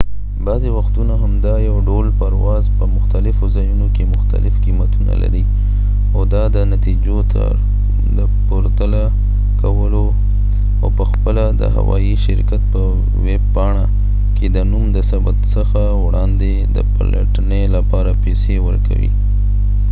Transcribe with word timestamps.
بعضې 0.47 0.69
وختونه 0.77 1.13
همدا 1.23 1.53
یو 1.69 1.77
ډول 1.87 2.07
پرواز 2.19 2.63
په 2.77 2.85
مختلفو 2.95 3.45
ځایونو 3.55 3.87
کې 3.95 4.03
مختلف 4.15 4.53
قیمتونه 4.65 5.13
لري 5.21 5.43
او 6.15 6.21
دا 6.33 6.43
د 6.55 6.57
نتیجو 6.73 7.17
د 8.17 8.19
پرتله 8.47 9.03
کولو 9.61 10.05
او 10.81 10.87
په 10.97 11.03
خپله 11.11 11.43
د 11.61 11.61
هوایي 11.77 12.13
شرکت 12.25 12.61
په 12.73 12.81
ویبپاڼه 13.25 13.85
کې 14.35 14.47
د 14.55 14.57
نوم 14.71 14.85
د 14.93 14.97
ثبت 15.09 15.37
څخه 15.55 15.81
وړاندې 16.05 16.51
د 16.75 16.77
پلټنې 16.93 17.61
لپاره 17.75 18.11
پیسې 18.23 18.55
ورکوي 18.67 19.11